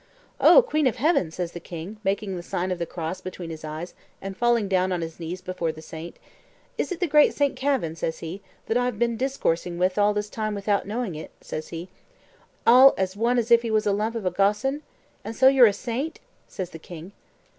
"Oh, 0.39 0.63
queen 0.63 0.87
of 0.87 0.95
heaven!" 0.95 1.29
says 1.29 1.51
the 1.51 1.59
king, 1.59 1.97
making 2.03 2.35
the 2.35 2.41
sign 2.41 2.71
of 2.71 2.79
the 2.79 2.87
cross 2.87 3.21
between 3.21 3.51
his 3.51 3.63
eyes, 3.63 3.93
and 4.19 4.35
falling 4.35 4.67
down 4.67 4.91
on 4.91 5.01
his 5.01 5.19
knees 5.19 5.41
before 5.41 5.71
the 5.71 5.79
saint; 5.83 6.17
"is 6.75 6.91
it 6.91 6.99
the 6.99 7.05
great 7.05 7.35
Saint 7.35 7.55
Kavin," 7.55 7.95
says 7.95 8.17
he, 8.17 8.41
"that 8.65 8.77
I've 8.77 8.97
been 8.97 9.15
discoursing 9.15 9.79
all 9.99 10.13
this 10.15 10.29
time 10.31 10.55
without 10.55 10.87
knowing 10.87 11.13
it," 11.13 11.29
says 11.39 11.67
he, 11.67 11.87
"all 12.65 12.95
as 12.97 13.15
one 13.15 13.37
as 13.37 13.51
if 13.51 13.61
he 13.61 13.69
was 13.69 13.85
a 13.85 13.91
lump 13.91 14.15
of 14.15 14.25
a 14.25 14.31
gossoon? 14.31 14.81
and 15.23 15.35
so 15.35 15.47
you're 15.47 15.67
a 15.67 15.71
saint?" 15.71 16.19
says 16.47 16.71
the 16.71 16.79
king. 16.79 17.11